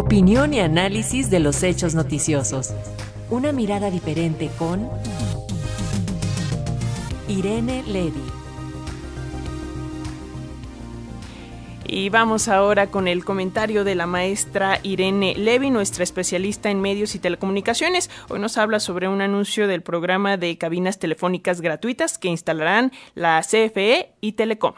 Opinión 0.00 0.54
y 0.54 0.60
análisis 0.60 1.28
de 1.28 1.40
los 1.40 1.62
hechos 1.62 1.94
noticiosos. 1.94 2.72
Una 3.28 3.52
mirada 3.52 3.90
diferente 3.90 4.50
con 4.58 4.88
Irene 7.28 7.82
Levy. 7.86 8.22
Y 11.84 12.08
vamos 12.08 12.48
ahora 12.48 12.86
con 12.86 13.08
el 13.08 13.26
comentario 13.26 13.84
de 13.84 13.94
la 13.94 14.06
maestra 14.06 14.80
Irene 14.82 15.34
Levy, 15.34 15.68
nuestra 15.70 16.02
especialista 16.02 16.70
en 16.70 16.80
medios 16.80 17.14
y 17.14 17.18
telecomunicaciones. 17.18 18.08
Hoy 18.30 18.40
nos 18.40 18.56
habla 18.56 18.80
sobre 18.80 19.06
un 19.06 19.20
anuncio 19.20 19.68
del 19.68 19.82
programa 19.82 20.38
de 20.38 20.56
cabinas 20.56 20.98
telefónicas 20.98 21.60
gratuitas 21.60 22.16
que 22.16 22.28
instalarán 22.28 22.90
la 23.14 23.42
CFE 23.42 24.14
y 24.22 24.32
Telecom. 24.32 24.72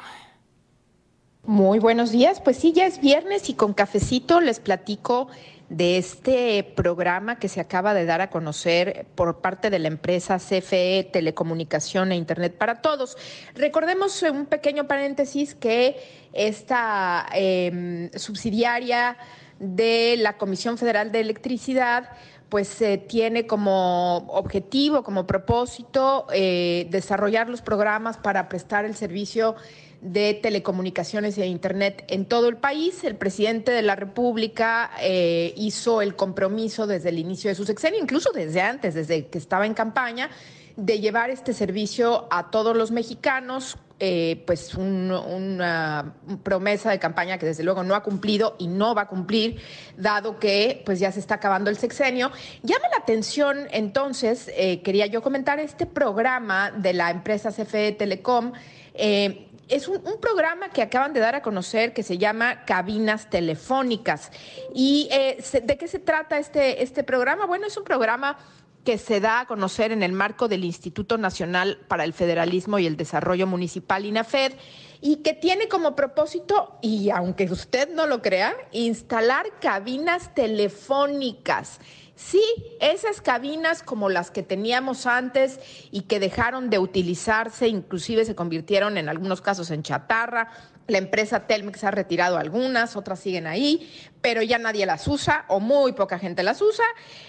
Muy 1.44 1.80
buenos 1.80 2.12
días, 2.12 2.40
pues 2.40 2.56
sí, 2.56 2.72
ya 2.72 2.86
es 2.86 3.00
viernes 3.00 3.48
y 3.48 3.54
con 3.54 3.74
cafecito 3.74 4.40
les 4.40 4.60
platico 4.60 5.26
de 5.70 5.98
este 5.98 6.62
programa 6.62 7.40
que 7.40 7.48
se 7.48 7.60
acaba 7.60 7.94
de 7.94 8.04
dar 8.04 8.20
a 8.20 8.30
conocer 8.30 9.06
por 9.16 9.40
parte 9.40 9.68
de 9.68 9.80
la 9.80 9.88
empresa 9.88 10.38
CFE 10.38 11.10
Telecomunicación 11.12 12.12
e 12.12 12.16
Internet 12.16 12.56
para 12.56 12.80
Todos. 12.80 13.16
Recordemos 13.56 14.22
un 14.22 14.46
pequeño 14.46 14.86
paréntesis 14.86 15.56
que 15.56 15.96
esta 16.32 17.26
em, 17.34 18.08
subsidiaria 18.14 19.16
de 19.58 20.14
la 20.18 20.36
Comisión 20.36 20.78
Federal 20.78 21.10
de 21.10 21.20
Electricidad 21.22 22.10
pues 22.52 22.84
tiene 23.08 23.46
como 23.46 24.18
objetivo, 24.28 25.02
como 25.02 25.26
propósito, 25.26 26.26
eh, 26.34 26.86
desarrollar 26.90 27.48
los 27.48 27.62
programas 27.62 28.18
para 28.18 28.50
prestar 28.50 28.84
el 28.84 28.94
servicio 28.94 29.56
de 30.02 30.34
telecomunicaciones 30.34 31.38
e 31.38 31.46
Internet 31.46 32.04
en 32.08 32.26
todo 32.26 32.50
el 32.50 32.58
país. 32.58 33.04
El 33.04 33.16
presidente 33.16 33.72
de 33.72 33.80
la 33.80 33.96
República 33.96 34.90
eh, 35.00 35.54
hizo 35.56 36.02
el 36.02 36.14
compromiso 36.14 36.86
desde 36.86 37.08
el 37.08 37.18
inicio 37.18 37.48
de 37.48 37.54
su 37.54 37.64
sexenio, 37.64 37.98
incluso 37.98 38.32
desde 38.32 38.60
antes, 38.60 38.92
desde 38.92 39.28
que 39.28 39.38
estaba 39.38 39.64
en 39.64 39.72
campaña, 39.72 40.28
de 40.76 41.00
llevar 41.00 41.30
este 41.30 41.54
servicio 41.54 42.26
a 42.30 42.50
todos 42.50 42.76
los 42.76 42.90
mexicanos, 42.90 43.78
eh, 44.04 44.42
pues 44.48 44.74
una 44.74 46.16
promesa 46.42 46.90
de 46.90 46.98
campaña 46.98 47.38
que 47.38 47.46
desde 47.46 47.62
luego 47.62 47.84
no 47.84 47.94
ha 47.94 48.02
cumplido 48.02 48.56
y 48.58 48.66
no 48.66 48.96
va 48.96 49.02
a 49.02 49.06
cumplir, 49.06 49.60
dado 49.96 50.40
que 50.40 50.82
pues 50.84 50.98
ya 50.98 51.12
se 51.12 51.20
está 51.20 51.36
acabando 51.36 51.70
el 51.70 51.76
sexenio. 51.76 52.32
Llama 52.64 52.88
la 52.90 52.96
atención 52.96 53.68
entonces, 53.70 54.50
eh, 54.56 54.82
quería 54.82 55.06
yo 55.06 55.22
comentar 55.22 55.60
este 55.60 55.86
programa 55.86 56.72
de 56.72 56.94
la 56.94 57.12
empresa 57.12 57.52
CFE 57.52 57.92
Telecom. 57.92 58.50
Eh, 58.94 59.46
es 59.68 59.86
un, 59.86 60.02
programa 60.20 60.70
que 60.70 60.82
acaban 60.82 61.12
de 61.12 61.20
dar 61.20 61.36
a 61.36 61.42
conocer 61.42 61.92
que 61.92 62.02
se 62.02 62.18
llama 62.18 62.64
Cabinas 62.64 63.30
Telefónicas. 63.30 64.32
¿Y 64.74 65.10
de 65.10 65.78
qué 65.78 65.86
se 65.86 66.00
trata 66.00 66.38
este, 66.38 66.82
este 66.82 67.04
programa? 67.04 67.46
Bueno, 67.46 67.68
es 67.68 67.76
un 67.76 67.84
programa 67.84 68.36
que 68.84 68.98
se 68.98 69.20
da 69.20 69.40
a 69.40 69.46
conocer 69.46 69.92
en 69.92 70.02
el 70.02 70.12
marco 70.12 70.48
del 70.48 70.64
Instituto 70.64 71.18
Nacional 71.18 71.78
para 71.88 72.04
el 72.04 72.12
Federalismo 72.12 72.78
y 72.78 72.86
el 72.86 72.96
Desarrollo 72.96 73.46
Municipal, 73.46 74.04
INAFED, 74.04 74.52
y 75.00 75.16
que 75.16 75.34
tiene 75.34 75.68
como 75.68 75.96
propósito, 75.96 76.78
y 76.80 77.10
aunque 77.10 77.44
usted 77.44 77.88
no 77.92 78.06
lo 78.06 78.22
crea, 78.22 78.54
instalar 78.70 79.46
cabinas 79.60 80.34
telefónicas 80.34 81.80
Sí, 82.14 82.42
esas 82.80 83.22
cabinas 83.22 83.82
como 83.82 84.10
las 84.10 84.30
que 84.30 84.42
teníamos 84.42 85.06
antes 85.06 85.58
y 85.90 86.02
que 86.02 86.20
dejaron 86.20 86.68
de 86.68 86.78
utilizarse, 86.78 87.68
inclusive 87.68 88.24
se 88.24 88.34
convirtieron 88.34 88.98
en 88.98 89.08
algunos 89.08 89.40
casos 89.40 89.70
en 89.70 89.82
chatarra. 89.82 90.50
La 90.88 90.98
empresa 90.98 91.46
Telmex 91.46 91.84
ha 91.84 91.90
retirado 91.90 92.36
algunas, 92.36 92.96
otras 92.96 93.18
siguen 93.18 93.46
ahí, 93.46 93.90
pero 94.20 94.42
ya 94.42 94.58
nadie 94.58 94.84
las 94.84 95.08
usa 95.08 95.46
o 95.48 95.58
muy 95.58 95.92
poca 95.92 96.18
gente 96.18 96.42
las 96.42 96.60
usa. 96.60 96.84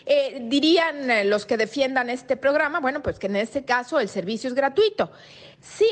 Eh, 0.06 0.42
dirían 0.50 1.10
eh, 1.10 1.24
los 1.24 1.46
que 1.46 1.56
defiendan 1.56 2.10
este 2.10 2.36
programa, 2.36 2.82
bueno, 2.82 3.02
pues 3.02 3.20
que 3.20 3.28
en 3.28 3.38
este 3.38 3.64
caso 3.64 4.00
el 4.02 4.10
servicio 4.10 4.50
es 4.50 4.54
gratuito. 4.54 5.12
Sí, 5.62 5.88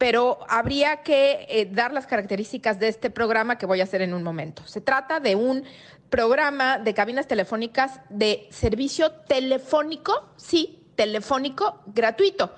pero 0.00 0.38
habría 0.48 1.02
que 1.02 1.46
eh, 1.50 1.68
dar 1.70 1.92
las 1.92 2.06
características 2.06 2.80
de 2.80 2.88
este 2.88 3.10
programa 3.10 3.58
que 3.58 3.66
voy 3.66 3.82
a 3.82 3.84
hacer 3.84 4.00
en 4.00 4.14
un 4.14 4.22
momento. 4.22 4.66
Se 4.66 4.80
trata 4.80 5.20
de 5.20 5.36
un 5.36 5.62
programa 6.08 6.78
de 6.78 6.94
cabinas 6.94 7.26
telefónicas 7.26 8.00
de 8.08 8.48
servicio 8.50 9.12
telefónico, 9.28 10.30
sí, 10.38 10.86
telefónico 10.96 11.82
gratuito. 11.84 12.54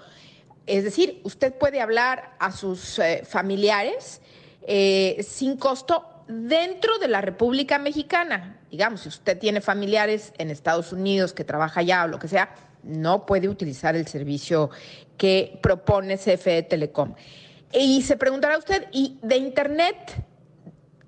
Es 0.68 0.84
decir, 0.84 1.20
usted 1.24 1.52
puede 1.52 1.80
hablar 1.80 2.36
a 2.38 2.52
sus 2.52 3.00
eh, 3.00 3.24
familiares 3.28 4.20
eh, 4.62 5.26
sin 5.28 5.56
costo 5.56 6.22
dentro 6.28 6.96
de 6.98 7.08
la 7.08 7.22
República 7.22 7.80
Mexicana. 7.80 8.60
Digamos, 8.70 9.00
si 9.00 9.08
usted 9.08 9.36
tiene 9.36 9.60
familiares 9.60 10.32
en 10.38 10.48
Estados 10.48 10.92
Unidos 10.92 11.32
que 11.32 11.42
trabaja 11.42 11.80
allá 11.80 12.04
o 12.04 12.06
lo 12.06 12.20
que 12.20 12.28
sea, 12.28 12.54
no 12.82 13.26
puede 13.26 13.48
utilizar 13.48 13.96
el 13.96 14.06
servicio 14.06 14.70
que 15.16 15.58
propone 15.62 16.18
CFE 16.18 16.62
Telecom. 16.62 17.14
Y 17.72 18.02
se 18.02 18.16
preguntará 18.16 18.58
usted, 18.58 18.86
¿y 18.92 19.18
de 19.22 19.36
Internet? 19.36 20.24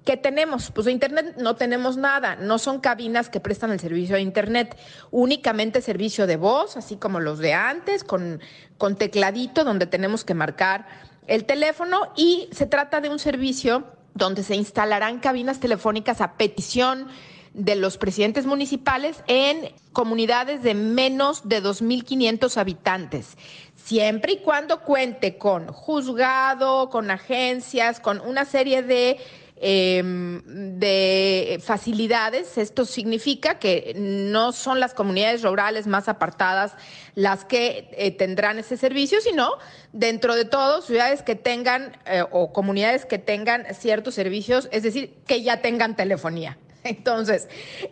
¿Qué 0.05 0.17
tenemos? 0.17 0.71
Pues 0.71 0.85
de 0.85 0.93
Internet 0.93 1.37
no 1.39 1.57
tenemos 1.57 1.97
nada, 1.97 2.37
no 2.37 2.59
son 2.59 2.81
cabinas 2.81 3.31
que 3.31 3.41
prestan 3.41 3.71
el 3.71 3.81
servicio 3.81 4.17
de 4.17 4.23
Internet, 4.23 4.77
únicamente 5.11 5.81
servicio 5.81 6.27
de 6.27 6.37
voz, 6.37 6.77
así 6.77 6.97
como 6.97 7.21
los 7.21 7.39
de 7.39 7.55
antes, 7.55 8.05
con, 8.05 8.41
con 8.77 8.97
tecladito 8.97 9.65
donde 9.65 9.87
tenemos 9.87 10.25
que 10.25 10.35
marcar 10.35 10.87
el 11.27 11.45
teléfono 11.47 12.13
y 12.17 12.49
se 12.53 12.67
trata 12.67 13.01
de 13.01 13.09
un 13.09 13.19
servicio 13.19 13.85
donde 14.15 14.43
se 14.43 14.57
instalarán 14.57 15.21
cabinas 15.21 15.59
telefónicas 15.59 16.21
a 16.21 16.37
petición 16.37 17.09
de 17.55 17.77
los 17.77 17.97
presidentes 17.97 18.47
municipales 18.47 19.23
en 19.27 19.73
comunidades 19.93 20.63
de 20.63 20.75
menos 20.75 21.49
de 21.49 21.63
2.500 21.63 22.57
habitantes, 22.57 23.39
siempre 23.75 24.33
y 24.35 24.37
cuando 24.39 24.81
cuente 24.81 25.39
con 25.39 25.69
juzgado, 25.69 26.91
con 26.91 27.11
agencias, 27.11 28.01
con 28.01 28.21
una 28.21 28.45
serie 28.45 28.83
de 28.83 29.19
Em, 29.67 30.43
de 30.81 31.61
facilidades. 31.65 32.59
Esto 32.59 32.85
significa 32.85 33.61
que 33.61 33.95
no 33.97 34.53
son 34.53 34.81
las 34.81 34.95
comunidades 34.95 35.43
rurales 35.43 35.87
más 35.87 36.09
apartadas 36.09 36.73
las 37.15 37.45
que 37.45 37.89
eh, 37.93 38.11
tendrán 38.11 38.59
ese 38.59 38.77
servicio, 38.77 39.21
sino 39.21 39.53
dentro 39.93 40.35
de 40.35 40.45
todo 40.45 40.83
ciudades 40.83 41.23
que 41.23 41.37
tengan 41.37 41.97
eh, 42.05 42.25
o 42.33 42.53
comunidades 42.53 43.07
que 43.07 43.19
tengan 43.19 43.65
ciertos 43.75 44.15
servicios, 44.15 44.69
es 44.73 44.83
decir, 44.83 45.15
que 45.27 45.43
ya 45.43 45.63
tengan 45.63 45.95
telefonía. 45.95 46.59
Entonces, 46.85 47.49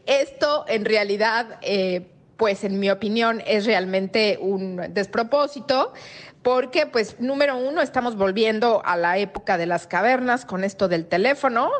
esto 0.06 0.64
en 0.68 0.84
realidad... 0.84 1.58
Eh, 1.62 2.08
pues 2.42 2.64
en 2.64 2.80
mi 2.80 2.90
opinión 2.90 3.40
es 3.46 3.66
realmente 3.66 4.36
un 4.40 4.92
despropósito, 4.92 5.92
porque 6.42 6.86
pues 6.86 7.20
número 7.20 7.56
uno, 7.56 7.82
estamos 7.82 8.16
volviendo 8.16 8.82
a 8.84 8.96
la 8.96 9.16
época 9.18 9.56
de 9.58 9.66
las 9.66 9.86
cavernas 9.86 10.44
con 10.44 10.64
esto 10.64 10.88
del 10.88 11.06
teléfono. 11.06 11.70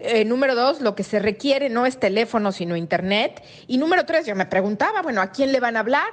Eh, 0.00 0.24
número 0.24 0.56
dos, 0.56 0.80
lo 0.80 0.96
que 0.96 1.04
se 1.04 1.20
requiere 1.20 1.68
no 1.68 1.86
es 1.86 2.00
teléfono, 2.00 2.50
sino 2.50 2.74
internet. 2.74 3.44
Y 3.68 3.78
número 3.78 4.06
tres, 4.06 4.26
yo 4.26 4.34
me 4.34 4.46
preguntaba, 4.46 5.02
bueno, 5.02 5.20
¿a 5.20 5.30
quién 5.30 5.52
le 5.52 5.60
van 5.60 5.76
a 5.76 5.80
hablar? 5.80 6.08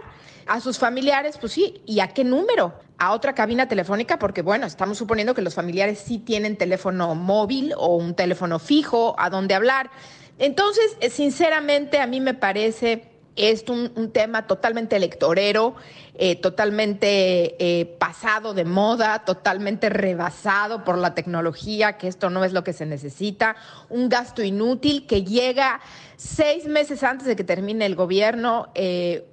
A 0.46 0.60
sus 0.60 0.78
familiares, 0.78 1.40
pues 1.40 1.54
sí, 1.54 1.82
¿y 1.88 2.00
a 2.00 2.10
qué 2.10 2.24
número? 2.24 2.76
A 3.00 3.12
otra 3.12 3.34
cabina 3.34 3.68
telefónica, 3.68 4.20
porque 4.20 4.44
bueno, 4.44 4.68
estamos 4.68 5.00
suponiendo 5.00 5.34
que 5.34 5.42
los 5.42 5.56
familiares 5.56 5.98
sí 5.98 6.20
tienen 6.20 6.58
teléfono 6.58 7.16
móvil 7.16 7.74
o 7.76 7.96
un 7.96 8.14
teléfono 8.14 8.60
fijo 8.60 9.16
a 9.18 9.32
dónde 9.32 9.56
hablar. 9.56 9.90
Entonces, 10.40 10.98
eh, 11.00 11.10
sinceramente, 11.10 12.00
a 12.00 12.08
mí 12.08 12.20
me 12.20 12.34
parece 12.34 13.10
es 13.38 13.66
un, 13.68 14.12
tema 14.14 14.48
totalmente 14.48 14.96
electorero, 14.96 15.76
eh, 16.14 16.38
totalmente 16.38 17.58
eh, 17.60 17.86
pasado 18.00 18.54
de 18.54 18.64
moda, 18.64 19.26
totalmente 19.26 19.90
rebasado 19.90 20.86
por 20.86 20.98
la 20.98 21.14
tecnología, 21.16 21.98
que 21.98 22.08
esto 22.08 22.30
no 22.30 22.46
es 22.46 22.54
lo 22.54 22.64
que 22.64 22.72
se 22.72 22.86
necesita, 22.86 23.58
un 23.90 24.08
gasto 24.08 24.42
inútil 24.42 25.06
que 25.06 25.26
llega 25.26 25.82
seis 26.16 26.66
meses 26.66 27.04
antes 27.04 27.28
de 27.28 27.36
que 27.36 27.44
termine 27.44 27.86
el 27.86 27.96
gobierno, 27.96 28.72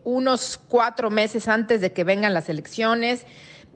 unos 0.02 0.58
cuatro 0.66 1.08
meses 1.08 1.46
antes 1.46 1.80
de 1.80 1.92
que 1.92 2.02
vengan 2.02 2.34
las 2.34 2.48
elecciones. 2.48 3.24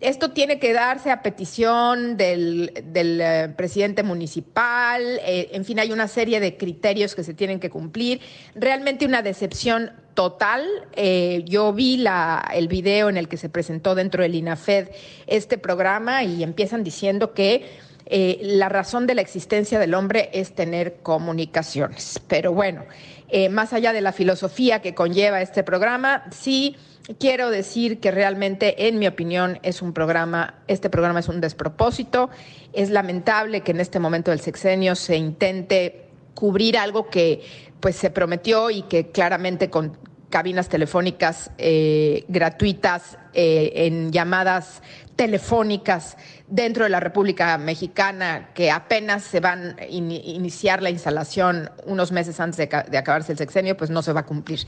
Esto 0.01 0.33
tiene 0.33 0.59
que 0.59 0.73
darse 0.73 1.11
a 1.11 1.23
petición 1.23 2.17
del, 2.17 2.73
del 2.85 3.55
presidente 3.55 4.03
municipal, 4.03 5.21
en 5.25 5.65
fin, 5.65 5.81
hay 5.81 5.91
una 5.91 6.07
serie 6.07 6.39
de 6.39 6.57
criterios 6.57 7.15
que 7.15 7.25
se 7.25 7.33
tienen 7.33 7.61
que 7.61 7.71
cumplir. 7.71 8.21
Realmente 8.55 9.07
una 9.07 9.23
decepción 9.23 9.93
total. 10.17 10.67
Eh, 10.95 11.45
yo 11.47 11.73
vi 11.73 11.99
la, 11.99 12.51
el 12.53 12.67
video 12.67 13.09
en 13.09 13.17
el 13.17 13.29
que 13.29 13.37
se 13.37 13.49
presentó 13.49 13.95
dentro 13.95 14.25
del 14.25 14.35
INAFED 14.35 14.89
este 15.29 15.59
programa 15.59 16.25
y 16.25 16.43
empiezan 16.43 16.83
diciendo 16.83 17.33
que 17.33 17.65
eh, 18.09 18.39
la 18.41 18.69
razón 18.69 19.07
de 19.09 19.17
la 19.17 19.21
existencia 19.21 19.81
del 19.81 19.93
hombre 19.95 20.31
es 20.33 20.55
tener 20.55 20.99
comunicaciones. 21.03 22.21
Pero 22.29 22.53
bueno, 22.53 22.85
eh, 23.29 23.49
más 23.49 23.73
allá 23.73 23.93
de 23.93 24.01
la 24.01 24.13
filosofía 24.13 24.81
que 24.81 24.95
conlleva 24.95 25.43
este 25.43 25.65
programa, 25.65 26.25
sí 26.31 26.77
quiero 27.19 27.51
decir 27.51 27.99
que 27.99 28.13
realmente, 28.13 28.87
en 28.87 29.01
mi 29.01 29.09
opinión, 29.09 29.59
es 29.65 29.83
un 29.83 29.93
programa, 29.93 30.55
este 30.69 30.89
programa 30.89 31.19
es 31.19 31.29
un 31.29 31.41
despropósito. 31.41 32.31
Es 32.73 32.91
lamentable 32.91 33.63
que 33.63 33.73
en 33.73 33.81
este 33.81 33.99
momento 33.99 34.31
del 34.31 34.41
sexenio 34.41 34.95
se 34.95 35.17
intente 35.17 36.07
cubrir 36.35 36.79
algo 36.79 37.09
que 37.11 37.43
pues 37.81 37.97
se 37.97 38.11
prometió 38.11 38.71
y 38.71 38.83
que 38.83 39.11
claramente 39.11 39.69
con 39.69 39.99
cabinas 40.31 40.69
telefónicas 40.69 41.51
eh, 41.59 42.25
gratuitas 42.29 43.19
en 43.33 44.13
llamadas 44.13 44.83
telefónicas 45.17 46.17
dentro 46.49 46.85
de 46.85 46.91
la 46.91 47.01
República 47.01 47.59
Mexicana 47.59 48.51
que 48.55 48.71
apenas 48.71 49.25
se 49.25 49.41
van 49.41 49.77
a 49.81 49.87
iniciar 49.87 50.83
la 50.83 50.91
instalación 50.91 51.71
unos 51.85 52.13
meses 52.13 52.39
antes 52.41 52.57
de, 52.57 52.99
acabarse 52.99 53.33
el 53.33 53.39
sexenio, 53.39 53.77
pues 53.77 53.91
no 53.91 54.03
se 54.03 54.13
va 54.13 54.21
a 54.21 54.27
cumplir. 54.27 54.61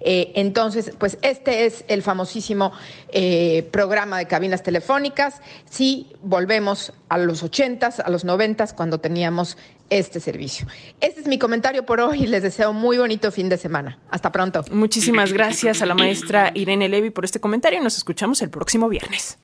Eh, 0.00 0.32
entonces, 0.36 0.92
pues 0.98 1.18
este 1.22 1.66
es 1.66 1.84
el 1.88 2.02
famosísimo 2.02 2.72
eh, 3.08 3.68
programa 3.72 4.18
de 4.18 4.26
cabinas 4.26 4.62
telefónicas. 4.62 5.40
Si 5.68 6.12
volvemos 6.22 6.92
a 7.08 7.18
los 7.18 7.42
ochentas, 7.42 8.00
a 8.00 8.10
los 8.10 8.24
noventas, 8.24 8.72
cuando 8.72 8.98
teníamos 8.98 9.56
este 9.90 10.20
servicio. 10.20 10.66
Este 11.00 11.20
es 11.20 11.26
mi 11.26 11.38
comentario 11.38 11.84
por 11.84 12.00
hoy 12.00 12.24
y 12.24 12.26
les 12.26 12.42
deseo 12.42 12.72
muy 12.72 12.98
bonito 12.98 13.30
fin 13.30 13.48
de 13.48 13.58
semana. 13.58 13.98
Hasta 14.10 14.32
pronto. 14.32 14.64
Muchísimas 14.70 15.32
gracias 15.32 15.82
a 15.82 15.86
la 15.86 15.94
maestra 15.94 16.52
Irene 16.54 16.88
Levy 16.88 17.10
por 17.10 17.24
este 17.24 17.40
comentario 17.40 17.80
y 17.80 17.82
nos 17.82 17.96
escuchamos 17.96 18.40
el 18.42 18.50
próximo 18.50 18.88
viernes. 18.88 19.38